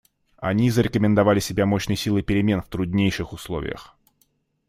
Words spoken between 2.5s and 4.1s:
в труднейших условиях.